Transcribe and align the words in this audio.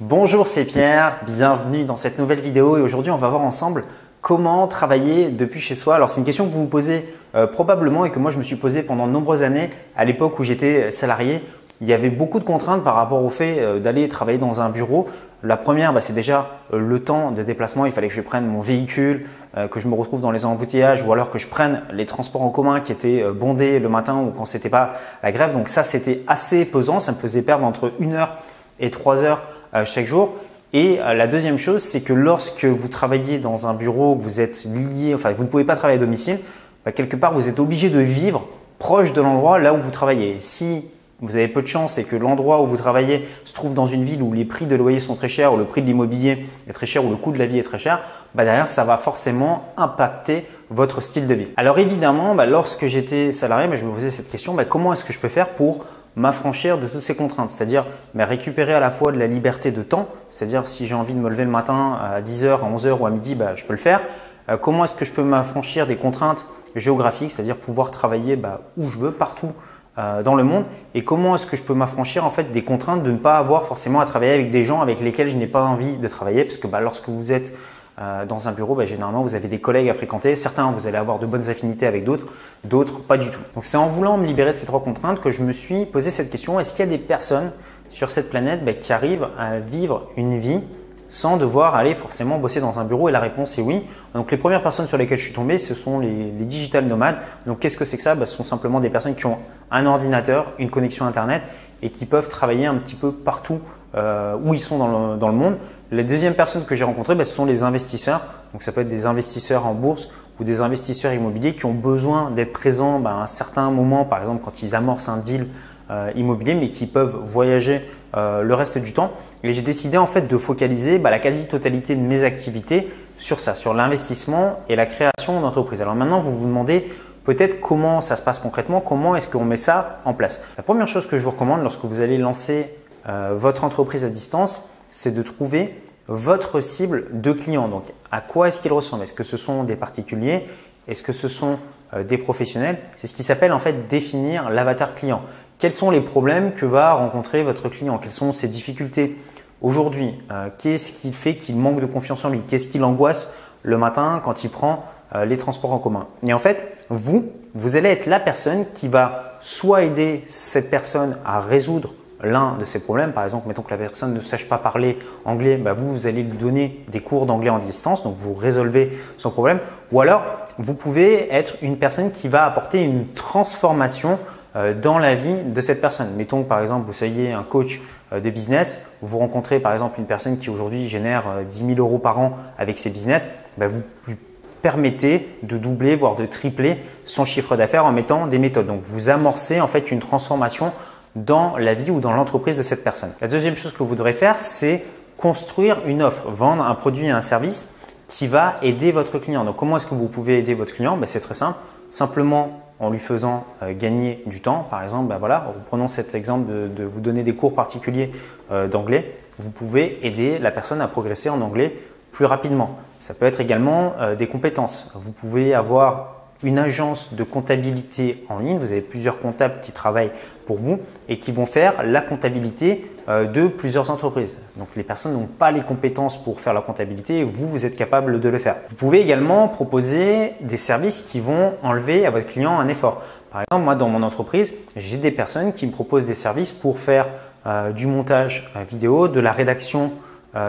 Bonjour, 0.00 0.48
c'est 0.48 0.64
Pierre, 0.64 1.20
bienvenue 1.24 1.84
dans 1.84 1.96
cette 1.96 2.18
nouvelle 2.18 2.40
vidéo 2.40 2.76
et 2.76 2.80
aujourd'hui 2.80 3.12
on 3.12 3.16
va 3.16 3.28
voir 3.28 3.42
ensemble 3.42 3.84
comment 4.22 4.66
travailler 4.66 5.28
depuis 5.28 5.60
chez 5.60 5.76
soi. 5.76 5.94
Alors 5.94 6.10
c'est 6.10 6.18
une 6.18 6.26
question 6.26 6.48
que 6.48 6.52
vous 6.52 6.62
vous 6.62 6.66
posez 6.66 7.14
euh, 7.36 7.46
probablement 7.46 8.04
et 8.04 8.10
que 8.10 8.18
moi 8.18 8.32
je 8.32 8.38
me 8.38 8.42
suis 8.42 8.56
posé 8.56 8.82
pendant 8.82 9.06
de 9.06 9.12
nombreuses 9.12 9.44
années 9.44 9.70
à 9.96 10.04
l'époque 10.04 10.36
où 10.40 10.42
j'étais 10.42 10.90
salarié. 10.90 11.42
Il 11.80 11.86
y 11.86 11.92
avait 11.92 12.08
beaucoup 12.10 12.40
de 12.40 12.44
contraintes 12.44 12.82
par 12.82 12.96
rapport 12.96 13.22
au 13.22 13.30
fait 13.30 13.60
euh, 13.60 13.78
d'aller 13.78 14.08
travailler 14.08 14.36
dans 14.36 14.60
un 14.60 14.68
bureau. 14.68 15.08
La 15.44 15.56
première, 15.56 15.92
bah, 15.92 16.00
c'est 16.00 16.12
déjà 16.12 16.58
euh, 16.72 16.80
le 16.80 16.98
temps 16.98 17.30
de 17.30 17.44
déplacement. 17.44 17.86
Il 17.86 17.92
fallait 17.92 18.08
que 18.08 18.14
je 18.14 18.20
prenne 18.20 18.48
mon 18.48 18.60
véhicule, 18.60 19.26
que 19.70 19.78
je 19.78 19.86
me 19.86 19.94
retrouve 19.94 20.20
dans 20.20 20.32
les 20.32 20.44
embouteillages 20.44 21.04
ou 21.04 21.12
alors 21.12 21.30
que 21.30 21.38
je 21.38 21.46
prenne 21.46 21.82
les 21.92 22.04
transports 22.04 22.42
en 22.42 22.50
commun 22.50 22.80
qui 22.80 22.90
étaient 22.90 23.24
bondés 23.32 23.78
le 23.78 23.88
matin 23.88 24.16
ou 24.16 24.32
quand 24.36 24.44
c'était 24.44 24.68
pas 24.68 24.94
la 25.22 25.30
grève. 25.30 25.52
Donc 25.52 25.68
ça, 25.68 25.84
c'était 25.84 26.24
assez 26.26 26.64
pesant. 26.64 26.98
Ça 26.98 27.12
me 27.12 27.16
faisait 27.16 27.42
perdre 27.42 27.64
entre 27.64 27.92
une 28.00 28.14
heure 28.14 28.38
et 28.80 28.90
trois 28.90 29.22
heures 29.22 29.40
chaque 29.84 30.06
jour. 30.06 30.34
Et 30.74 31.00
euh, 31.00 31.14
la 31.14 31.28
deuxième 31.28 31.56
chose, 31.56 31.82
c'est 31.82 32.00
que 32.00 32.12
lorsque 32.12 32.64
vous 32.64 32.88
travaillez 32.88 33.38
dans 33.38 33.68
un 33.68 33.74
bureau, 33.74 34.16
vous 34.16 34.40
êtes 34.40 34.64
lié, 34.64 35.14
enfin 35.14 35.30
vous 35.30 35.44
ne 35.44 35.48
pouvez 35.48 35.64
pas 35.64 35.76
travailler 35.76 35.98
à 35.98 36.00
domicile, 36.00 36.38
bah, 36.84 36.92
quelque 36.92 37.16
part 37.16 37.32
vous 37.32 37.48
êtes 37.48 37.60
obligé 37.60 37.90
de 37.90 38.00
vivre 38.00 38.46
proche 38.80 39.12
de 39.12 39.22
l'endroit 39.22 39.60
là 39.60 39.72
où 39.72 39.78
vous 39.78 39.92
travaillez. 39.92 40.40
Si 40.40 40.84
vous 41.20 41.36
avez 41.36 41.46
peu 41.46 41.62
de 41.62 41.68
chance 41.68 41.96
et 41.96 42.02
que 42.04 42.16
l'endroit 42.16 42.60
où 42.60 42.66
vous 42.66 42.76
travaillez 42.76 43.26
se 43.44 43.54
trouve 43.54 43.72
dans 43.72 43.86
une 43.86 44.04
ville 44.04 44.20
où 44.20 44.32
les 44.32 44.44
prix 44.44 44.66
de 44.66 44.74
loyer 44.74 44.98
sont 44.98 45.14
très 45.14 45.28
chers, 45.28 45.54
ou 45.54 45.56
le 45.56 45.64
prix 45.64 45.80
de 45.80 45.86
l'immobilier 45.86 46.44
est 46.68 46.72
très 46.72 46.86
cher, 46.86 47.04
ou 47.04 47.10
le 47.10 47.16
coût 47.16 47.30
de 47.30 47.38
la 47.38 47.46
vie 47.46 47.60
est 47.60 47.62
très 47.62 47.78
cher, 47.78 48.00
bah 48.34 48.44
derrière 48.44 48.68
ça 48.68 48.82
va 48.82 48.96
forcément 48.96 49.72
impacter 49.76 50.44
votre 50.70 51.00
style 51.00 51.28
de 51.28 51.34
vie. 51.34 51.46
Alors 51.56 51.78
évidemment, 51.78 52.34
bah, 52.34 52.46
lorsque 52.46 52.88
j'étais 52.88 53.32
salarié, 53.32 53.68
je 53.76 53.84
me 53.84 53.92
posais 53.92 54.10
cette 54.10 54.28
question 54.28 54.56
comment 54.68 54.92
est-ce 54.92 55.04
que 55.04 55.12
je 55.12 55.20
peux 55.20 55.28
faire 55.28 55.50
pour 55.50 55.84
m'affranchir 56.16 56.78
de 56.78 56.86
toutes 56.86 57.00
ces 57.00 57.16
contraintes, 57.16 57.50
c'est-à-dire 57.50 57.84
récupérer 58.14 58.74
à 58.74 58.80
la 58.80 58.90
fois 58.90 59.12
de 59.12 59.18
la 59.18 59.26
liberté 59.26 59.70
de 59.70 59.82
temps, 59.82 60.08
c'est-à-dire 60.30 60.68
si 60.68 60.86
j'ai 60.86 60.94
envie 60.94 61.14
de 61.14 61.18
me 61.18 61.28
lever 61.28 61.44
le 61.44 61.50
matin 61.50 61.98
à 62.00 62.20
10h, 62.20 62.60
à 62.60 62.70
11h 62.70 62.98
ou 62.98 63.06
à 63.06 63.10
midi, 63.10 63.34
bah, 63.34 63.54
je 63.54 63.64
peux 63.64 63.72
le 63.72 63.78
faire. 63.78 64.00
Euh, 64.48 64.56
comment 64.56 64.84
est-ce 64.84 64.94
que 64.94 65.04
je 65.04 65.12
peux 65.12 65.22
m'affranchir 65.22 65.86
des 65.86 65.96
contraintes 65.96 66.44
géographiques, 66.76 67.30
c'est-à-dire 67.30 67.56
pouvoir 67.56 67.90
travailler 67.90 68.36
bah, 68.36 68.60
où 68.76 68.88
je 68.88 68.98
veux, 68.98 69.10
partout 69.10 69.52
euh, 69.98 70.22
dans 70.22 70.34
le 70.34 70.44
monde, 70.44 70.64
et 70.94 71.04
comment 71.04 71.36
est-ce 71.36 71.46
que 71.46 71.56
je 71.56 71.62
peux 71.62 71.74
m'affranchir 71.74 72.24
en 72.24 72.30
fait 72.30 72.50
des 72.50 72.62
contraintes 72.62 73.02
de 73.02 73.12
ne 73.12 73.16
pas 73.16 73.38
avoir 73.38 73.64
forcément 73.64 74.00
à 74.00 74.06
travailler 74.06 74.32
avec 74.32 74.50
des 74.50 74.64
gens 74.64 74.80
avec 74.80 75.00
lesquels 75.00 75.28
je 75.28 75.36
n'ai 75.36 75.46
pas 75.46 75.62
envie 75.62 75.96
de 75.96 76.08
travailler, 76.08 76.44
parce 76.44 76.56
que 76.56 76.66
bah, 76.66 76.80
lorsque 76.80 77.08
vous 77.08 77.32
êtes 77.32 77.52
euh, 78.00 78.24
dans 78.26 78.48
un 78.48 78.52
bureau, 78.52 78.74
bah, 78.74 78.84
généralement, 78.84 79.22
vous 79.22 79.36
avez 79.36 79.46
des 79.46 79.60
collègues 79.60 79.88
à 79.88 79.94
fréquenter. 79.94 80.34
Certains, 80.34 80.70
vous 80.72 80.88
allez 80.88 80.96
avoir 80.96 81.20
de 81.20 81.26
bonnes 81.26 81.48
affinités 81.48 81.86
avec 81.86 82.04
d'autres, 82.04 82.26
d'autres, 82.64 83.00
pas 83.00 83.16
du 83.16 83.30
tout. 83.30 83.40
Donc, 83.54 83.64
c'est 83.64 83.76
en 83.76 83.86
voulant 83.86 84.18
me 84.18 84.26
libérer 84.26 84.50
de 84.50 84.56
ces 84.56 84.66
trois 84.66 84.82
contraintes 84.82 85.20
que 85.20 85.30
je 85.30 85.42
me 85.42 85.52
suis 85.52 85.86
posé 85.86 86.10
cette 86.10 86.28
question. 86.28 86.58
Est-ce 86.58 86.72
qu'il 86.72 86.84
y 86.84 86.88
a 86.88 86.90
des 86.90 86.98
personnes 86.98 87.52
sur 87.90 88.10
cette 88.10 88.30
planète 88.30 88.64
bah, 88.64 88.72
qui 88.72 88.92
arrivent 88.92 89.28
à 89.38 89.60
vivre 89.60 90.08
une 90.16 90.38
vie 90.38 90.60
sans 91.08 91.36
devoir 91.36 91.76
aller 91.76 91.94
forcément 91.94 92.38
bosser 92.38 92.60
dans 92.60 92.80
un 92.80 92.84
bureau? 92.84 93.08
Et 93.08 93.12
la 93.12 93.20
réponse 93.20 93.56
est 93.58 93.62
oui. 93.62 93.82
Donc, 94.12 94.32
les 94.32 94.38
premières 94.38 94.62
personnes 94.62 94.88
sur 94.88 94.98
lesquelles 94.98 95.18
je 95.18 95.24
suis 95.24 95.34
tombé, 95.34 95.56
ce 95.56 95.74
sont 95.74 96.00
les, 96.00 96.32
digital 96.32 96.86
nomades. 96.86 97.18
Donc, 97.46 97.60
qu'est-ce 97.60 97.76
que 97.76 97.84
c'est 97.84 97.96
que 97.96 98.02
ça? 98.02 98.16
Bah, 98.16 98.26
Ce 98.26 98.36
sont 98.36 98.44
simplement 98.44 98.80
des 98.80 98.90
personnes 98.90 99.14
qui 99.14 99.26
ont 99.26 99.38
un 99.70 99.86
ordinateur, 99.86 100.46
une 100.58 100.70
connexion 100.70 101.06
Internet 101.06 101.42
et 101.80 101.90
qui 101.90 102.06
peuvent 102.06 102.28
travailler 102.28 102.66
un 102.66 102.74
petit 102.74 102.96
peu 102.96 103.12
partout 103.12 103.60
euh, 103.94 104.36
où 104.42 104.52
ils 104.52 104.60
sont 104.60 104.78
dans 105.16 105.28
le 105.28 105.34
monde. 105.36 105.58
Les 105.90 106.04
deuxièmes 106.04 106.34
personnes 106.34 106.64
que 106.64 106.74
j'ai 106.74 106.84
rencontrées, 106.84 107.14
bah, 107.14 107.24
ce 107.24 107.32
sont 107.32 107.44
les 107.44 107.62
investisseurs. 107.62 108.22
Donc 108.52 108.62
ça 108.62 108.72
peut 108.72 108.80
être 108.80 108.88
des 108.88 109.06
investisseurs 109.06 109.66
en 109.66 109.74
bourse 109.74 110.08
ou 110.40 110.44
des 110.44 110.60
investisseurs 110.60 111.12
immobiliers 111.12 111.54
qui 111.54 111.66
ont 111.66 111.74
besoin 111.74 112.30
d'être 112.30 112.52
présents 112.52 112.98
bah, 112.98 113.10
à 113.10 113.22
un 113.22 113.26
certain 113.26 113.70
moment, 113.70 114.04
par 114.04 114.20
exemple 114.20 114.42
quand 114.44 114.62
ils 114.62 114.74
amorcent 114.74 115.08
un 115.08 115.18
deal 115.18 115.46
euh, 115.90 116.10
immobilier, 116.16 116.54
mais 116.54 116.70
qui 116.70 116.86
peuvent 116.86 117.16
voyager 117.24 117.82
euh, 118.16 118.42
le 118.42 118.54
reste 118.54 118.78
du 118.78 118.92
temps. 118.92 119.12
Et 119.42 119.52
j'ai 119.52 119.62
décidé 119.62 119.98
en 119.98 120.06
fait 120.06 120.26
de 120.26 120.36
focaliser 120.38 120.98
bah, 120.98 121.10
la 121.10 121.18
quasi-totalité 121.18 121.94
de 121.94 122.00
mes 122.00 122.24
activités 122.24 122.88
sur 123.18 123.38
ça, 123.38 123.54
sur 123.54 123.74
l'investissement 123.74 124.60
et 124.68 124.76
la 124.76 124.86
création 124.86 125.40
d'entreprise. 125.40 125.82
Alors 125.82 125.94
maintenant, 125.94 126.20
vous 126.20 126.36
vous 126.36 126.46
demandez 126.46 126.90
peut-être 127.24 127.60
comment 127.60 128.00
ça 128.00 128.16
se 128.16 128.22
passe 128.22 128.38
concrètement, 128.38 128.80
comment 128.80 129.16
est-ce 129.16 129.28
qu'on 129.28 129.44
met 129.44 129.56
ça 129.56 130.00
en 130.04 130.14
place. 130.14 130.40
La 130.56 130.62
première 130.62 130.88
chose 130.88 131.06
que 131.06 131.18
je 131.18 131.24
vous 131.24 131.30
recommande 131.30 131.62
lorsque 131.62 131.84
vous 131.84 132.00
allez 132.00 132.18
lancer 132.18 132.74
euh, 133.08 133.34
votre 133.36 133.64
entreprise 133.64 134.04
à 134.04 134.08
distance, 134.08 134.68
c'est 134.94 135.12
de 135.12 135.22
trouver 135.22 135.74
votre 136.06 136.60
cible 136.60 137.08
de 137.20 137.32
clients. 137.32 137.68
Donc, 137.68 137.84
à 138.12 138.20
quoi 138.20 138.48
est-ce 138.48 138.60
qu'ils 138.60 138.72
ressemblent? 138.72 139.02
Est-ce 139.02 139.12
que 139.12 139.24
ce 139.24 139.36
sont 139.36 139.64
des 139.64 139.76
particuliers? 139.76 140.46
Est-ce 140.86 141.02
que 141.02 141.12
ce 141.12 141.26
sont 141.28 141.58
euh, 141.94 142.04
des 142.04 142.16
professionnels? 142.16 142.78
C'est 142.96 143.08
ce 143.08 143.14
qui 143.14 143.24
s'appelle 143.24 143.52
en 143.52 143.58
fait 143.58 143.88
définir 143.88 144.50
l'avatar 144.50 144.94
client. 144.94 145.22
Quels 145.58 145.72
sont 145.72 145.90
les 145.90 146.00
problèmes 146.00 146.52
que 146.52 146.64
va 146.64 146.92
rencontrer 146.92 147.42
votre 147.42 147.68
client? 147.68 147.98
Quelles 147.98 148.12
sont 148.12 148.32
ses 148.32 148.48
difficultés? 148.48 149.18
Aujourd'hui 149.62 150.14
euh, 150.30 150.48
Qu'est-ce 150.58 150.92
qui 150.92 151.12
fait 151.12 151.36
qu'il 151.36 151.56
manque 151.56 151.80
de 151.80 151.86
confiance 151.86 152.24
en 152.24 152.30
lui? 152.30 152.42
Qu'est-ce 152.42 152.68
qui 152.68 152.78
l'angoisse 152.78 153.32
le 153.62 153.76
matin 153.76 154.20
quand 154.22 154.44
il 154.44 154.50
prend 154.50 154.84
euh, 155.16 155.24
les 155.24 155.38
transports 155.38 155.72
en 155.72 155.78
commun? 155.78 156.06
Et 156.22 156.32
en 156.32 156.38
fait, 156.38 156.86
vous, 156.88 157.32
vous 157.54 157.74
allez 157.74 157.88
être 157.88 158.06
la 158.06 158.20
personne 158.20 158.66
qui 158.74 158.86
va 158.86 159.38
soit 159.40 159.82
aider 159.82 160.22
cette 160.28 160.70
personne 160.70 161.16
à 161.24 161.40
résoudre 161.40 161.94
l'un 162.24 162.56
de 162.58 162.64
ces 162.64 162.80
problèmes, 162.80 163.12
par 163.12 163.24
exemple, 163.24 163.48
mettons 163.48 163.62
que 163.62 163.70
la 163.70 163.76
personne 163.76 164.14
ne 164.14 164.20
sache 164.20 164.48
pas 164.48 164.58
parler 164.58 164.98
anglais, 165.24 165.56
bah 165.56 165.72
vous, 165.72 166.06
allez 166.06 166.22
lui 166.22 166.38
donner 166.38 166.84
des 166.88 167.00
cours 167.00 167.26
d'anglais 167.26 167.50
en 167.50 167.58
distance, 167.58 168.02
donc 168.02 168.16
vous 168.18 168.34
résolvez 168.34 168.98
son 169.18 169.30
problème. 169.30 169.58
Ou 169.92 170.00
alors, 170.00 170.22
vous 170.58 170.74
pouvez 170.74 171.32
être 171.32 171.54
une 171.62 171.76
personne 171.76 172.12
qui 172.12 172.28
va 172.28 172.44
apporter 172.44 172.82
une 172.82 173.08
transformation 173.08 174.18
euh, 174.56 174.72
dans 174.72 174.98
la 174.98 175.14
vie 175.14 175.34
de 175.44 175.60
cette 175.60 175.80
personne. 175.80 176.14
Mettons 176.16 176.42
que 176.42 176.48
par 176.48 176.60
exemple, 176.60 176.86
vous 176.86 176.92
soyez 176.92 177.32
un 177.32 177.42
coach 177.42 177.80
euh, 178.12 178.20
de 178.20 178.30
business, 178.30 178.84
vous 179.02 179.18
rencontrez 179.18 179.58
par 179.58 179.72
exemple 179.72 179.98
une 179.98 180.06
personne 180.06 180.38
qui 180.38 180.48
aujourd'hui 180.48 180.88
génère 180.88 181.24
10 181.48 181.62
euh, 181.62 181.74
000 181.74 181.80
euros 181.80 181.98
par 181.98 182.20
an 182.20 182.38
avec 182.56 182.78
ses 182.78 182.90
business, 182.90 183.28
bah 183.58 183.66
vous 183.66 183.82
lui 184.06 184.16
permettez 184.64 185.28
de 185.42 185.58
doubler, 185.58 185.94
voire 185.94 186.14
de 186.14 186.24
tripler 186.24 186.78
son 187.04 187.26
chiffre 187.26 187.54
d'affaires 187.54 187.84
en 187.84 187.92
mettant 187.92 188.26
des 188.26 188.38
méthodes. 188.38 188.66
Donc, 188.66 188.80
vous 188.82 189.10
amorcez 189.10 189.60
en 189.60 189.66
fait 189.66 189.90
une 189.90 189.98
transformation 189.98 190.72
dans 191.14 191.56
la 191.56 191.74
vie 191.74 191.90
ou 191.90 192.00
dans 192.00 192.12
l'entreprise 192.12 192.56
de 192.56 192.62
cette 192.62 192.82
personne. 192.82 193.12
La 193.20 193.28
deuxième 193.28 193.56
chose 193.56 193.72
que 193.72 193.82
vous 193.82 193.94
devrez 193.94 194.12
faire, 194.12 194.38
c'est 194.38 194.84
construire 195.16 195.78
une 195.86 196.02
offre, 196.02 196.28
vendre 196.28 196.64
un 196.64 196.74
produit 196.74 197.06
et 197.06 197.10
un 197.10 197.22
service 197.22 197.68
qui 198.08 198.26
va 198.26 198.56
aider 198.62 198.90
votre 198.90 199.18
client. 199.18 199.44
Donc 199.44 199.56
comment 199.56 199.76
est-ce 199.76 199.86
que 199.86 199.94
vous 199.94 200.08
pouvez 200.08 200.38
aider 200.38 200.54
votre 200.54 200.74
client? 200.74 200.96
Ben, 200.96 201.06
C'est 201.06 201.20
très 201.20 201.34
simple, 201.34 201.58
simplement 201.90 202.60
en 202.80 202.90
lui 202.90 202.98
faisant 202.98 203.44
euh, 203.62 203.72
gagner 203.76 204.22
du 204.26 204.40
temps. 204.40 204.66
Par 204.68 204.82
exemple, 204.82 205.08
ben 205.08 205.18
voilà, 205.18 205.46
reprenons 205.56 205.88
cet 205.88 206.14
exemple 206.14 206.50
de, 206.50 206.84
vous 206.84 207.00
donner 207.00 207.22
des 207.22 207.34
cours 207.34 207.54
particuliers 207.54 208.10
euh, 208.50 208.66
d'anglais. 208.66 209.16
Vous 209.38 209.50
pouvez 209.50 210.04
aider 210.06 210.38
la 210.38 210.50
personne 210.50 210.80
à 210.80 210.88
progresser 210.88 211.28
en 211.28 211.40
anglais 211.40 211.76
plus 212.12 212.24
rapidement. 212.24 212.78
Ça 213.00 213.14
peut 213.14 213.26
être 213.26 213.40
également 213.40 213.94
euh, 214.00 214.14
des 214.14 214.26
compétences. 214.26 214.92
Vous 214.94 215.12
pouvez 215.12 215.54
avoir 215.54 216.13
une 216.42 216.58
agence 216.58 217.14
de 217.14 217.22
comptabilité 217.24 218.24
en 218.28 218.38
ligne. 218.38 218.58
Vous 218.58 218.72
avez 218.72 218.80
plusieurs 218.80 219.20
comptables 219.20 219.60
qui 219.60 219.72
travaillent 219.72 220.12
pour 220.46 220.56
vous 220.56 220.78
et 221.08 221.18
qui 221.18 221.32
vont 221.32 221.46
faire 221.46 221.82
la 221.82 222.00
comptabilité 222.00 222.90
euh, 223.08 223.26
de 223.26 223.48
plusieurs 223.48 223.90
entreprises. 223.90 224.36
Donc 224.56 224.68
les 224.76 224.82
personnes 224.82 225.12
n'ont 225.12 225.26
pas 225.26 225.50
les 225.50 225.60
compétences 225.60 226.22
pour 226.22 226.40
faire 226.40 226.52
la 226.52 226.60
comptabilité 226.60 227.24
vous, 227.24 227.48
vous 227.48 227.66
êtes 227.66 227.76
capable 227.76 228.20
de 228.20 228.28
le 228.28 228.38
faire. 228.38 228.56
Vous 228.68 228.76
pouvez 228.76 229.00
également 229.00 229.48
proposer 229.48 230.32
des 230.40 230.56
services 230.56 231.02
qui 231.02 231.20
vont 231.20 231.52
enlever 231.62 232.06
à 232.06 232.10
votre 232.10 232.26
client 232.26 232.58
un 232.58 232.68
effort. 232.68 233.02
Par 233.30 233.42
exemple, 233.42 233.64
moi 233.64 233.74
dans 233.74 233.88
mon 233.88 234.02
entreprise, 234.02 234.54
j'ai 234.76 234.96
des 234.96 235.10
personnes 235.10 235.52
qui 235.52 235.66
me 235.66 235.72
proposent 235.72 236.06
des 236.06 236.14
services 236.14 236.52
pour 236.52 236.78
faire 236.78 237.08
euh, 237.46 237.72
du 237.72 237.86
montage 237.86 238.50
euh, 238.56 238.64
vidéo, 238.64 239.08
de 239.08 239.20
la 239.20 239.32
rédaction 239.32 239.92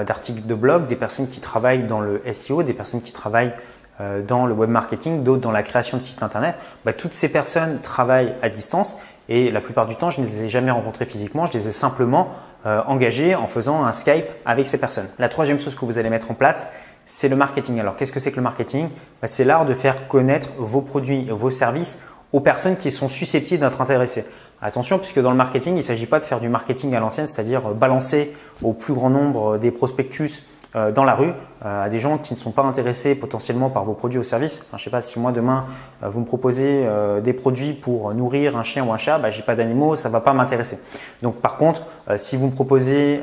d'articles 0.07 0.47
de 0.47 0.55
blog, 0.55 0.87
des 0.87 0.95
personnes 0.95 1.27
qui 1.27 1.39
travaillent 1.39 1.83
dans 1.83 1.99
le 1.99 2.19
SEO, 2.33 2.63
des 2.63 2.73
personnes 2.73 3.03
qui 3.03 3.13
travaillent 3.13 3.53
dans 3.99 4.45
le 4.45 4.53
web 4.53 4.69
marketing, 4.69 5.23
d'autres 5.23 5.41
dans 5.41 5.51
la 5.51 5.63
création 5.63 5.97
de 5.97 6.01
sites 6.03 6.21
internet, 6.21 6.55
bah, 6.83 6.93
toutes 6.93 7.13
ces 7.13 7.29
personnes 7.29 7.79
travaillent 7.81 8.33
à 8.41 8.49
distance 8.49 8.95
et 9.27 9.51
la 9.51 9.61
plupart 9.61 9.87
du 9.87 9.95
temps, 9.95 10.09
je 10.09 10.21
ne 10.21 10.25
les 10.25 10.43
ai 10.43 10.49
jamais 10.49 10.71
rencontrées 10.71 11.05
physiquement, 11.05 11.45
je 11.45 11.53
les 11.53 11.67
ai 11.67 11.71
simplement 11.71 12.29
euh, 12.65 12.81
engagées 12.85 13.35
en 13.35 13.47
faisant 13.47 13.83
un 13.83 13.91
Skype 13.91 14.25
avec 14.45 14.67
ces 14.67 14.77
personnes. 14.77 15.07
La 15.17 15.29
troisième 15.29 15.59
chose 15.59 15.75
que 15.75 15.85
vous 15.85 15.97
allez 15.97 16.09
mettre 16.09 16.29
en 16.29 16.35
place, 16.35 16.67
c'est 17.07 17.27
le 17.27 17.35
marketing. 17.35 17.79
Alors, 17.79 17.95
qu'est-ce 17.95 18.11
que 18.11 18.19
c'est 18.19 18.31
que 18.31 18.37
le 18.37 18.43
marketing? 18.43 18.89
Bah, 19.21 19.27
C'est 19.27 19.43
l'art 19.43 19.65
de 19.65 19.73
faire 19.73 20.07
connaître 20.07 20.49
vos 20.57 20.81
produits, 20.81 21.27
vos 21.29 21.49
services 21.49 21.99
aux 22.33 22.39
personnes 22.39 22.77
qui 22.77 22.91
sont 22.91 23.07
susceptibles 23.07 23.61
d'être 23.61 23.81
intéressées. 23.81 24.25
Attention, 24.61 24.99
puisque 24.99 25.19
dans 25.19 25.31
le 25.31 25.37
marketing, 25.37 25.73
il 25.73 25.77
ne 25.77 25.81
s'agit 25.81 26.05
pas 26.05 26.19
de 26.19 26.25
faire 26.25 26.39
du 26.39 26.49
marketing 26.49 26.93
à 26.95 26.99
l'ancienne, 26.99 27.27
c'est-à-dire 27.27 27.61
balancer 27.73 28.35
au 28.61 28.73
plus 28.73 28.93
grand 28.93 29.09
nombre 29.09 29.57
des 29.57 29.71
prospectus 29.71 30.43
euh, 30.75 30.91
dans 30.91 31.05
la 31.05 31.15
rue 31.15 31.31
euh, 31.63 31.85
à 31.85 31.89
des 31.89 31.99
gens 31.99 32.17
qui 32.17 32.33
ne 32.33 32.37
sont 32.37 32.51
pas 32.51 32.63
intéressés 32.63 33.15
potentiellement 33.15 33.69
par 33.69 33.85
vos 33.85 33.93
produits 33.93 34.19
ou 34.19 34.23
services. 34.23 34.61
Je 34.75 34.83
sais 34.83 34.89
pas 34.89 34.99
si 34.99 35.17
moi 35.19 35.31
demain 35.31 35.67
euh, 36.03 36.09
vous 36.09 36.19
me 36.19 36.25
proposez 36.25 36.85
des 37.23 37.33
produits 37.33 37.73
pour 37.73 38.13
nourrir 38.13 38.57
un 38.57 38.63
chien 38.63 38.83
ou 38.85 38.91
un 38.91 38.97
chat, 38.97 39.17
bah, 39.17 39.31
j'ai 39.31 39.41
pas 39.41 39.55
d'animaux, 39.55 39.95
ça 39.95 40.09
va 40.09 40.19
pas 40.19 40.33
m'intéresser. 40.33 40.77
Donc 41.21 41.35
par 41.35 41.57
contre, 41.57 41.83
si 42.17 42.35
vous 42.35 42.47
me 42.47 42.51
proposez 42.51 43.21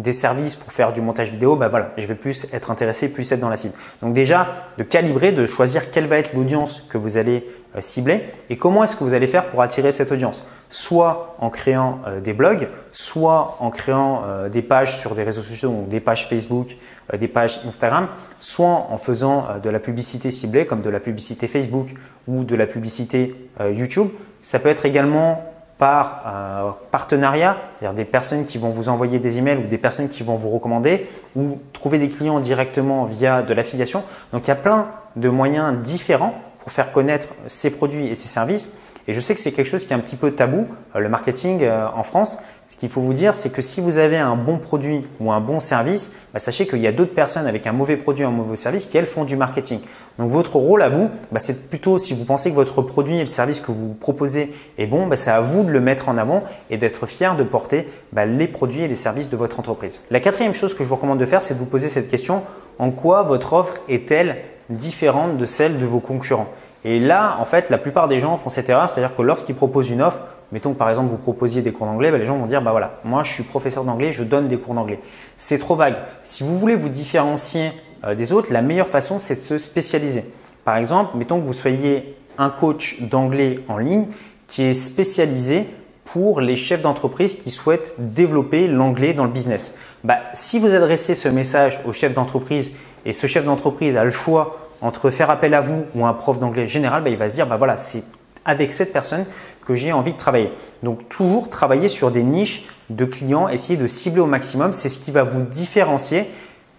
des 0.00 0.12
services 0.12 0.56
pour 0.56 0.72
faire 0.72 0.92
du 0.92 1.00
montage 1.00 1.30
vidéo, 1.30 1.56
bah 1.56 1.68
voilà, 1.68 1.92
je 1.96 2.06
vais 2.06 2.14
plus 2.14 2.46
être 2.52 2.70
intéressé, 2.70 3.12
plus 3.12 3.30
être 3.32 3.40
dans 3.40 3.48
la 3.48 3.56
cible. 3.56 3.74
Donc 4.02 4.12
déjà, 4.12 4.48
de 4.78 4.82
calibrer, 4.82 5.32
de 5.32 5.46
choisir 5.46 5.90
quelle 5.90 6.06
va 6.06 6.18
être 6.18 6.32
l'audience 6.34 6.84
que 6.88 6.98
vous 6.98 7.16
allez 7.16 7.46
cibler 7.78 8.24
et 8.48 8.56
comment 8.56 8.82
est-ce 8.82 8.96
que 8.96 9.04
vous 9.04 9.14
allez 9.14 9.26
faire 9.26 9.46
pour 9.46 9.62
attirer 9.62 9.92
cette 9.92 10.10
audience. 10.10 10.44
soit 10.72 11.34
en 11.40 11.50
créant 11.50 11.98
euh, 12.06 12.20
des 12.20 12.32
blogs, 12.32 12.68
soit 12.92 13.56
en 13.58 13.70
créant 13.70 14.22
euh, 14.24 14.48
des 14.48 14.62
pages 14.62 14.98
sur 14.98 15.16
des 15.16 15.24
réseaux 15.24 15.42
sociaux, 15.42 15.70
donc 15.70 15.88
des 15.88 15.98
pages 15.98 16.28
Facebook, 16.28 16.76
euh, 17.12 17.16
des 17.16 17.26
pages 17.26 17.60
Instagram, 17.66 18.06
soit 18.38 18.86
en 18.88 18.96
faisant 18.96 19.48
de 19.60 19.68
la 19.68 19.80
publicité 19.80 20.30
ciblée 20.30 20.66
comme 20.66 20.80
de 20.80 20.90
la 20.90 21.00
publicité 21.00 21.48
Facebook 21.48 21.88
ou 22.28 22.44
de 22.44 22.54
la 22.54 22.66
publicité 22.66 23.34
YouTube. 23.60 24.10
Ça 24.42 24.60
peut 24.60 24.68
être 24.68 24.86
également 24.86 25.49
par 25.80 26.76
partenariat, 26.90 27.56
c'est-à-dire 27.78 27.96
des 27.96 28.04
personnes 28.04 28.44
qui 28.44 28.58
vont 28.58 28.70
vous 28.70 28.88
envoyer 28.88 29.18
des 29.18 29.38
emails 29.38 29.56
ou 29.56 29.66
des 29.66 29.78
personnes 29.78 30.08
qui 30.08 30.22
vont 30.22 30.36
vous 30.36 30.50
recommander 30.50 31.08
ou 31.34 31.58
trouver 31.72 31.98
des 31.98 32.08
clients 32.08 32.38
directement 32.38 33.04
via 33.04 33.42
de 33.42 33.52
l'affiliation. 33.54 34.04
Donc 34.32 34.46
il 34.46 34.48
y 34.48 34.52
a 34.52 34.56
plein 34.56 34.88
de 35.16 35.28
moyens 35.28 35.76
différents 35.78 36.34
pour 36.60 36.70
faire 36.70 36.92
connaître 36.92 37.28
ces 37.46 37.70
produits 37.70 38.06
et 38.06 38.14
ces 38.14 38.28
services. 38.28 38.70
Et 39.08 39.12
je 39.12 39.20
sais 39.20 39.34
que 39.34 39.40
c'est 39.40 39.52
quelque 39.52 39.66
chose 39.66 39.84
qui 39.84 39.92
est 39.92 39.96
un 39.96 40.00
petit 40.00 40.16
peu 40.16 40.32
tabou, 40.32 40.66
euh, 40.94 41.00
le 41.00 41.08
marketing 41.08 41.62
euh, 41.62 41.86
en 41.94 42.02
France. 42.02 42.38
Ce 42.70 42.76
qu'il 42.76 42.88
faut 42.88 43.00
vous 43.00 43.12
dire, 43.12 43.34
c'est 43.34 43.50
que 43.50 43.62
si 43.62 43.80
vous 43.80 43.98
avez 43.98 44.16
un 44.16 44.36
bon 44.36 44.58
produit 44.58 45.04
ou 45.18 45.32
un 45.32 45.40
bon 45.40 45.58
service, 45.58 46.12
bah, 46.32 46.38
sachez 46.38 46.68
qu'il 46.68 46.78
y 46.78 46.86
a 46.86 46.92
d'autres 46.92 47.12
personnes 47.12 47.48
avec 47.48 47.66
un 47.66 47.72
mauvais 47.72 47.96
produit 47.96 48.24
ou 48.24 48.28
un 48.28 48.30
mauvais 48.30 48.54
service 48.54 48.86
qui, 48.86 48.96
elles, 48.96 49.06
font 49.06 49.24
du 49.24 49.34
marketing. 49.34 49.80
Donc, 50.20 50.30
votre 50.30 50.54
rôle 50.54 50.80
à 50.80 50.88
vous, 50.88 51.10
bah, 51.32 51.40
c'est 51.40 51.68
plutôt, 51.68 51.98
si 51.98 52.14
vous 52.14 52.24
pensez 52.24 52.50
que 52.50 52.54
votre 52.54 52.80
produit 52.80 53.16
et 53.16 53.20
le 53.20 53.26
service 53.26 53.60
que 53.60 53.72
vous 53.72 53.94
proposez 53.94 54.54
est 54.78 54.86
bon, 54.86 55.08
bah, 55.08 55.16
c'est 55.16 55.32
à 55.32 55.40
vous 55.40 55.64
de 55.64 55.70
le 55.70 55.80
mettre 55.80 56.08
en 56.08 56.16
avant 56.16 56.44
et 56.70 56.76
d'être 56.76 57.06
fier 57.06 57.36
de 57.36 57.42
porter 57.42 57.88
les 58.16 58.46
produits 58.46 58.82
et 58.82 58.88
les 58.88 58.94
services 58.94 59.28
de 59.28 59.36
votre 59.36 59.58
entreprise. 59.58 60.00
La 60.12 60.20
quatrième 60.20 60.54
chose 60.54 60.72
que 60.72 60.84
je 60.84 60.88
vous 60.88 60.94
recommande 60.94 61.18
de 61.18 61.26
faire, 61.26 61.42
c'est 61.42 61.54
de 61.54 61.58
vous 61.58 61.66
poser 61.66 61.88
cette 61.88 62.08
question, 62.08 62.44
en 62.78 62.92
quoi 62.92 63.24
votre 63.24 63.52
offre 63.52 63.74
est-elle 63.88 64.36
différente 64.68 65.38
de 65.38 65.44
celle 65.44 65.80
de 65.80 65.86
vos 65.86 65.98
concurrents? 65.98 66.48
Et 66.84 67.00
là, 67.00 67.36
en 67.40 67.44
fait, 67.46 67.68
la 67.68 67.78
plupart 67.78 68.06
des 68.06 68.20
gens 68.20 68.36
font 68.36 68.48
cette 68.48 68.68
erreur, 68.68 68.88
c'est-à-dire 68.88 69.16
que 69.16 69.22
lorsqu'ils 69.22 69.56
proposent 69.56 69.90
une 69.90 70.02
offre, 70.02 70.20
mettons 70.52 70.72
que 70.72 70.78
par 70.78 70.90
exemple 70.90 71.10
vous 71.10 71.16
proposiez 71.16 71.62
des 71.62 71.72
cours 71.72 71.86
d'anglais, 71.86 72.10
ben, 72.10 72.18
les 72.18 72.26
gens 72.26 72.38
vont 72.38 72.46
dire 72.46 72.62
bah 72.62 72.70
voilà, 72.70 72.98
moi 73.04 73.22
je 73.22 73.32
suis 73.32 73.42
professeur 73.42 73.84
d'anglais, 73.84 74.12
je 74.12 74.24
donne 74.24 74.48
des 74.48 74.56
cours 74.56 74.74
d'anglais. 74.74 75.00
C'est 75.36 75.58
trop 75.58 75.76
vague. 75.76 75.96
Si 76.24 76.42
vous 76.42 76.58
voulez 76.58 76.74
vous 76.74 76.88
différencier 76.88 77.72
euh, 78.04 78.14
des 78.14 78.32
autres, 78.32 78.52
la 78.52 78.62
meilleure 78.62 78.88
façon 78.88 79.18
c'est 79.18 79.36
de 79.36 79.40
se 79.40 79.58
spécialiser. 79.58 80.24
Par 80.64 80.76
exemple, 80.76 81.16
mettons 81.16 81.40
que 81.40 81.46
vous 81.46 81.52
soyez 81.52 82.16
un 82.38 82.50
coach 82.50 83.00
d'anglais 83.00 83.56
en 83.68 83.78
ligne 83.78 84.06
qui 84.46 84.62
est 84.62 84.74
spécialisé 84.74 85.66
pour 86.04 86.40
les 86.40 86.56
chefs 86.56 86.82
d'entreprise 86.82 87.36
qui 87.36 87.50
souhaitent 87.50 87.94
développer 87.98 88.66
l'anglais 88.66 89.12
dans 89.12 89.24
le 89.24 89.30
business. 89.30 89.74
Bah, 90.02 90.18
si 90.32 90.58
vous 90.58 90.74
adressez 90.74 91.14
ce 91.14 91.28
message 91.28 91.80
au 91.84 91.92
chef 91.92 92.14
d'entreprise 92.14 92.72
et 93.04 93.12
ce 93.12 93.26
chef 93.26 93.44
d'entreprise 93.44 93.96
a 93.96 94.04
le 94.04 94.10
choix 94.10 94.70
entre 94.82 95.10
faire 95.10 95.30
appel 95.30 95.54
à 95.54 95.60
vous 95.60 95.84
ou 95.94 96.06
un 96.06 96.14
prof 96.14 96.38
d'anglais 96.38 96.66
général, 96.66 97.02
bah, 97.04 97.10
il 97.10 97.16
va 97.16 97.28
se 97.28 97.34
dire 97.34 97.46
bah 97.46 97.56
voilà, 97.56 97.76
c'est 97.76 98.02
avec 98.50 98.72
cette 98.72 98.92
personne 98.92 99.24
que 99.64 99.74
j'ai 99.74 99.92
envie 99.92 100.12
de 100.12 100.18
travailler. 100.18 100.50
Donc 100.82 101.08
toujours 101.08 101.48
travailler 101.48 101.88
sur 101.88 102.10
des 102.10 102.22
niches 102.22 102.66
de 102.90 103.04
clients, 103.04 103.48
essayer 103.48 103.78
de 103.78 103.86
cibler 103.86 104.20
au 104.20 104.26
maximum, 104.26 104.72
c'est 104.72 104.88
ce 104.88 104.98
qui 104.98 105.10
va 105.10 105.22
vous 105.22 105.42
différencier 105.42 106.28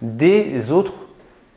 des 0.02 0.70
autres 0.70 0.92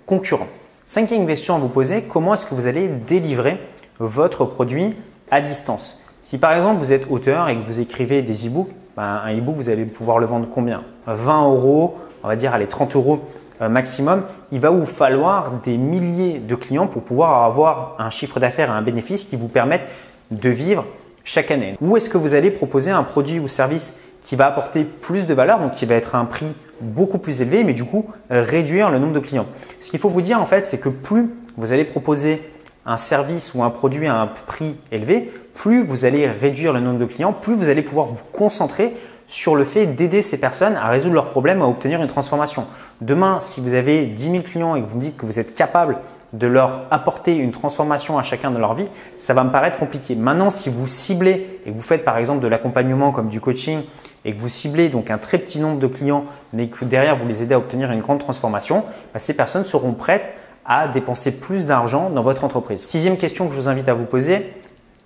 concurrents. 0.06 0.48
Cinquième 0.86 1.28
question 1.28 1.56
à 1.56 1.60
vous 1.60 1.68
poser, 1.68 2.04
comment 2.04 2.34
est-ce 2.34 2.46
que 2.46 2.56
vous 2.56 2.68
allez 2.68 2.88
délivrer 2.88 3.60
votre 4.00 4.46
produit 4.46 4.94
à 5.32 5.42
distance? 5.42 6.00
Si 6.22 6.38
par 6.38 6.54
exemple 6.54 6.80
vous 6.80 6.94
êtes 6.94 7.10
auteur 7.10 7.50
et 7.50 7.58
que 7.58 7.66
vous 7.66 7.80
écrivez 7.80 8.22
des 8.22 8.48
e-books, 8.48 8.70
bah, 8.96 9.22
un 9.26 9.38
e-book 9.38 9.56
vous 9.56 9.70
allez 9.70 9.86
pouvoir 9.86 10.20
le 10.20 10.26
vendre 10.26 10.48
combien? 10.50 10.84
20 11.08 11.50
euros, 11.50 11.98
on 12.24 12.28
va 12.28 12.36
dire 12.36 12.54
allez 12.54 12.68
30 12.68 12.96
euros 12.96 13.20
maximum, 13.62 14.24
il 14.52 14.60
va 14.60 14.70
vous 14.70 14.86
falloir 14.86 15.52
des 15.64 15.78
milliers 15.78 16.40
de 16.40 16.56
clients 16.56 16.88
pour 16.88 17.04
pouvoir 17.04 17.44
avoir 17.44 17.96
un 18.00 18.10
chiffre 18.10 18.40
d'affaires 18.40 18.70
et 18.70 18.74
un 18.74 18.82
bénéfice 18.82 19.24
qui 19.24 19.36
vous 19.36 19.48
permettent 19.48 19.88
de 20.32 20.50
vivre 20.50 20.86
chaque 21.24 21.52
année. 21.52 21.76
Où 21.82 21.98
est-ce 21.98 22.10
que 22.10 22.18
vous 22.18 22.34
allez 22.34 22.52
proposer 22.52 22.92
un 22.92 23.04
produit 23.04 23.40
ou 23.40 23.48
service 23.48 23.98
qui 24.22 24.36
va 24.36 24.48
apporter 24.48 24.84
plus 24.84 25.28
de 25.28 25.34
valeur, 25.34 25.60
donc 25.60 25.72
qui 25.72 25.86
va 25.86 25.96
être 25.96 26.16
à 26.16 26.18
un 26.18 26.26
prix 26.26 26.48
beaucoup 26.82 27.18
plus 27.18 27.42
élevé, 27.42 27.64
mais 27.64 27.74
du 27.74 27.86
coup 27.86 28.06
réduire 28.30 28.90
le 28.90 29.00
nombre 29.00 29.14
de 29.14 29.20
clients? 29.20 29.48
Ce 29.80 29.90
qu'il 29.90 30.00
faut 30.00 30.10
vous 30.10 30.22
dire 30.22 30.40
en 30.40 30.46
fait, 30.46 30.66
c'est 30.66 30.80
que 30.80 30.90
plus 30.90 31.30
vous 31.58 31.74
allez 31.74 31.84
proposer 31.84 32.42
un 32.86 32.98
service 32.98 33.54
ou 33.56 33.64
un 33.64 33.70
produit 33.70 34.08
à 34.08 34.16
un 34.16 34.28
prix 34.28 34.76
élevé, 34.92 35.32
plus 35.56 35.84
vous 35.84 36.06
allez 36.06 36.28
réduire 36.28 36.74
le 36.74 36.80
nombre 36.80 37.00
de 37.00 37.06
clients, 37.06 37.34
plus 37.34 37.56
vous 37.56 37.70
allez 37.70 37.82
pouvoir 37.82 38.08
vous 38.08 38.20
concentrer 38.32 38.96
sur 39.28 39.56
le 39.56 39.64
fait 39.64 39.88
d'aider 39.88 40.22
ces 40.22 40.40
personnes 40.40 40.76
à 40.76 40.90
résoudre 40.90 41.16
leurs 41.16 41.30
problèmes, 41.30 41.62
à 41.62 41.66
obtenir 41.66 42.02
une 42.02 42.08
transformation. 42.08 42.68
Demain, 43.02 43.40
si 43.40 43.60
vous 43.60 43.74
avez 43.74 44.06
10 44.06 44.32
000 44.32 44.44
clients 44.44 44.76
et 44.76 44.82
que 44.82 44.88
vous 44.88 44.96
me 44.96 45.02
dites 45.02 45.18
que 45.18 45.26
vous 45.26 45.40
êtes 45.40 45.54
capable 45.54 45.98
de 46.32 46.48
leur 46.48 46.84
apporter 46.92 47.36
une 47.36 47.52
transformation 47.52 48.18
à 48.18 48.24
chacun 48.24 48.52
de 48.52 48.58
leur 48.58 48.74
vie, 48.74 48.88
ça 49.18 49.34
va 49.34 49.44
me 49.44 49.52
paraître 49.52 49.78
compliqué. 49.78 50.16
Maintenant, 50.16 50.50
si 50.50 50.70
vous 50.70 50.88
ciblez 50.88 51.60
et 51.66 51.72
que 51.72 51.76
vous 51.76 51.82
faites 51.82 52.06
par 52.06 52.18
exemple 52.18 52.42
de 52.42 52.48
l'accompagnement 52.48 53.12
comme 53.12 53.28
du 53.28 53.42
coaching 53.42 53.82
et 54.24 54.34
que 54.34 54.40
vous 54.40 54.50
ciblez 54.50 54.90
donc 54.90 55.12
un 55.12 55.18
très 55.18 55.38
petit 55.38 55.60
nombre 55.60 55.80
de 55.80 55.88
clients, 55.88 56.26
mais 56.54 56.68
que 56.68 56.86
derrière 56.86 57.18
vous 57.18 57.28
les 57.28 57.44
aidez 57.44 57.54
à 57.54 57.58
obtenir 57.58 57.92
une 57.92 58.02
grande 58.02 58.20
transformation, 58.20 58.84
bah, 59.14 59.20
ces 59.20 59.34
personnes 59.34 59.66
seront 59.66 59.94
prêtes 59.94 60.34
à 60.66 60.88
dépenser 60.88 61.32
plus 61.32 61.68
d'argent 61.68 62.10
dans 62.10 62.24
votre 62.24 62.44
entreprise. 62.44 62.86
Sixième 62.86 63.18
question 63.18 63.48
que 63.48 63.54
je 63.54 63.60
vous 63.60 63.70
invite 63.70 63.88
à 63.88 63.94
vous 63.94 64.06
poser, 64.06 64.54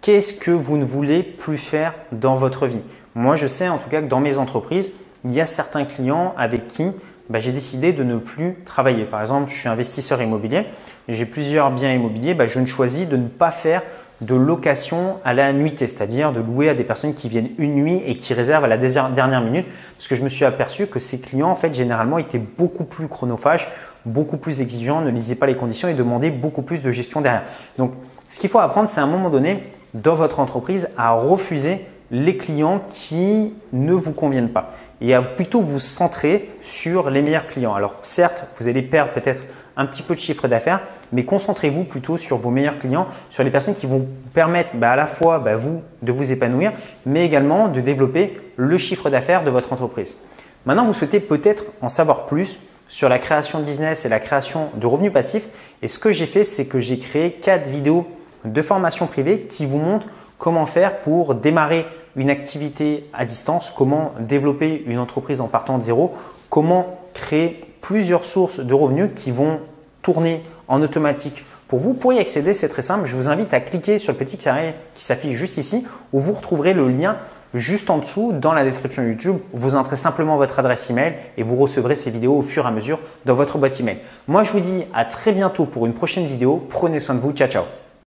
qu'est-ce 0.02 0.34
que 0.34 0.52
vous 0.52 0.78
ne 0.78 0.86
voulez 0.86 1.22
plus 1.22 1.58
faire 1.58 1.94
dans 2.12 2.36
votre 2.36 2.66
vie? 2.66 2.82
Moi, 3.16 3.36
je 3.36 3.48
sais 3.48 3.68
en 3.68 3.78
tout 3.78 3.90
cas 3.90 4.02
que 4.02 4.08
dans 4.08 4.22
mes 4.22 4.38
entreprises, 4.38 4.94
il 5.26 5.34
y 5.34 5.42
a 5.42 5.46
certains 5.46 5.84
clients 5.84 6.34
avec 6.38 6.68
qui 6.68 6.92
bah, 7.30 7.40
j'ai 7.40 7.52
décidé 7.52 7.94
de 7.94 8.04
ne 8.04 8.18
plus 8.18 8.56
travailler. 8.66 9.06
Par 9.06 9.22
exemple, 9.22 9.52
je 9.52 9.58
suis 9.58 9.70
investisseur 9.70 10.22
immobilier, 10.22 10.66
j'ai 11.08 11.26
plusieurs 11.26 11.72
biens 11.72 11.94
immobiliers, 11.94 12.34
bah, 12.34 12.48
je 12.48 12.60
ne 12.60 12.66
choisis 12.66 13.08
de 13.08 13.18
ne 13.18 13.28
pas 13.28 13.52
faire 13.52 13.84
de 14.22 14.36
location 14.36 15.18
à 15.24 15.34
la 15.34 15.54
nuitée, 15.54 15.88
c'est-à-dire 15.88 16.34
de 16.34 16.42
louer 16.42 16.68
à 16.70 16.74
des 16.74 16.84
personnes 16.84 17.14
qui 17.14 17.30
viennent 17.30 17.52
une 17.58 17.76
nuit 17.76 18.02
et 18.06 18.16
qui 18.18 18.34
réservent 18.34 18.66
à 18.66 18.68
la 18.68 18.78
dernière 18.78 19.42
minute, 19.42 19.66
parce 19.96 20.10
que 20.10 20.16
je 20.16 20.24
me 20.24 20.30
suis 20.30 20.44
aperçu 20.44 20.88
que 20.88 21.00
ces 21.00 21.22
clients, 21.22 21.50
en 21.50 21.56
fait, 21.56 21.74
généralement, 21.74 22.18
étaient 22.18 22.42
beaucoup 22.58 22.84
plus 22.84 23.08
chronophages, 23.08 23.70
beaucoup 24.06 24.38
plus 24.38 24.60
exigeants, 24.60 25.02
ne 25.02 25.10
lisaient 25.10 25.36
pas 25.36 25.46
les 25.46 25.56
conditions 25.56 25.88
et 25.88 25.94
demandaient 25.94 26.32
beaucoup 26.32 26.64
plus 26.64 26.82
de 26.82 26.92
gestion 26.92 27.22
derrière. 27.22 27.44
Donc, 27.78 27.94
ce 28.28 28.40
qu'il 28.40 28.50
faut 28.50 28.60
apprendre, 28.60 28.90
c'est 28.90 29.00
à 29.00 29.04
un 29.04 29.08
moment 29.08 29.30
donné, 29.30 29.64
dans 29.94 30.16
votre 30.16 30.40
entreprise, 30.42 30.90
à 30.98 31.12
refuser 31.12 31.86
les 32.12 32.36
clients 32.36 32.82
qui 32.94 33.54
ne 33.72 33.94
vous 33.94 34.12
conviennent 34.12 34.50
pas 34.50 34.74
et 35.02 35.14
à 35.14 35.22
plutôt 35.22 35.62
vous 35.62 35.80
centrer 35.80 36.50
sur 36.62 37.10
les 37.10 37.22
meilleurs 37.22 37.48
clients. 37.48 37.74
Alors 37.74 37.96
certes, 38.02 38.44
vous 38.60 38.68
allez 38.68 38.82
perdre 38.82 39.12
peut-être 39.14 39.42
un 39.78 39.86
petit 39.86 40.02
peu 40.02 40.14
de 40.14 40.20
chiffre 40.20 40.48
d'affaires, 40.48 40.82
mais 41.14 41.24
concentrez-vous 41.24 41.86
plutôt 41.86 42.18
sur 42.18 42.38
vos 42.38 42.50
meilleurs 42.50 42.78
clients, 42.80 43.08
sur 43.30 43.44
les 43.44 43.50
personnes 43.50 43.76
qui 43.76 43.86
vont 43.86 44.00
vous 44.00 44.08
permettre 44.34 44.76
bah, 44.76 44.92
à 44.92 44.96
la 44.98 45.06
fois 45.06 45.40
bah, 45.40 45.56
vous 45.56 45.82
de 46.02 46.12
vous 46.12 46.34
épanouir, 46.34 46.74
mais 47.06 47.26
également 47.26 47.70
de 47.70 47.80
développer 47.80 48.38
le 48.58 48.78
chiffre 48.78 49.10
d'affaires 49.10 49.44
de 49.44 49.50
votre 49.50 49.72
entreprise. 49.72 50.18
Maintenant, 50.66 50.84
vous 50.84 50.94
souhaitez 50.94 51.22
peut-être 51.22 51.64
en 51.82 51.88
savoir 51.88 52.26
plus 52.26 52.60
sur 52.90 53.08
la 53.08 53.20
création 53.20 53.60
de 53.60 53.64
business 53.64 54.06
et 54.06 54.10
la 54.10 54.20
création 54.20 54.70
de 54.76 54.86
revenus 54.86 55.14
passifs. 55.14 55.48
Et 55.82 55.88
ce 55.88 55.98
que 55.98 56.12
j'ai 56.12 56.26
fait, 56.26 56.44
c'est 56.44 56.66
que 56.66 56.80
j'ai 56.80 56.98
créé 56.98 57.32
quatre 57.32 57.70
vidéos 57.70 58.06
de 58.44 58.62
formation 58.62 59.08
privée 59.08 59.42
qui 59.42 59.66
vous 59.66 59.78
montrent 59.78 60.08
comment 60.38 60.66
faire 60.66 61.00
pour 61.00 61.36
démarrer 61.36 61.86
une 62.16 62.30
activité 62.30 63.10
à 63.14 63.26
distance, 63.26 63.72
comment 63.76 64.14
développer 64.20 64.84
une 64.86 65.00
entreprise 65.00 65.42
en 65.42 65.48
partant 65.48 65.78
de 65.78 65.84
zéro, 65.84 66.14
comment 66.50 67.00
créer 67.14 67.64
plusieurs 67.82 68.26
sources 68.26 68.60
de 68.60 68.74
revenus 68.74 69.10
qui 69.16 69.32
vont 69.32 69.60
tourner 70.02 70.44
en 70.68 70.82
automatique 70.82 71.44
pour 71.68 71.80
vous. 71.80 71.94
Pour 71.94 72.14
y 72.14 72.20
accéder, 72.20 72.54
c'est 72.54 72.70
très 72.70 72.82
simple. 72.82 73.06
Je 73.08 73.16
vous 73.16 73.30
invite 73.30 73.54
à 73.54 73.60
cliquer 73.60 74.00
sur 74.00 74.12
le 74.12 74.18
petit 74.18 74.38
carré 74.38 74.74
qui 74.96 75.04
s'affiche 75.04 75.38
juste 75.38 75.58
ici 75.58 75.86
où 76.14 76.20
vous 76.20 76.34
retrouverez 76.34 76.74
le 76.74 76.90
lien 76.90 77.18
juste 77.54 77.90
en 77.90 77.98
dessous 78.00 78.32
dans 78.34 78.54
la 78.54 78.64
description 78.64 79.04
YouTube. 79.04 79.38
Vous 79.54 79.76
entrez 79.76 79.96
simplement 79.96 80.38
votre 80.38 80.60
adresse 80.60 80.90
email 80.90 81.14
et 81.38 81.44
vous 81.44 81.56
recevrez 81.56 81.96
ces 81.96 82.12
vidéos 82.12 82.38
au 82.38 82.42
fur 82.42 82.66
et 82.66 82.68
à 82.68 82.72
mesure 82.72 83.00
dans 83.26 83.34
votre 83.34 83.58
boîte 83.58 83.80
email. 83.80 83.98
Moi, 84.28 84.44
je 84.44 84.52
vous 84.52 84.60
dis 84.60 84.84
à 84.94 85.06
très 85.06 85.32
bientôt 85.32 85.66
pour 85.66 85.86
une 85.86 85.94
prochaine 85.94 86.26
vidéo. 86.26 86.66
Prenez 86.70 87.00
soin 87.00 87.16
de 87.16 87.20
vous. 87.20 87.32
Ciao, 87.32 87.48
ciao. 87.48 87.64